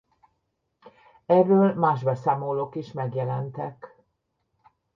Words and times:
Erről 1.25 1.73
más 1.73 2.03
beszámolók 2.03 2.75
is 2.75 2.91
megjelentek. 2.91 3.95